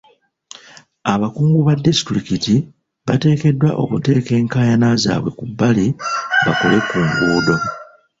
Abakungu 1.13 1.59
ba 1.67 1.73
disitulikiti 1.85 2.55
bateekeddwa 3.07 3.69
okuteeka 3.83 4.31
enkaayana 4.41 4.87
zaabwe 5.03 5.29
ku 5.37 5.43
bbali 5.49 5.87
bakole 6.45 6.77
ku 6.89 6.97
nguudo. 7.07 7.55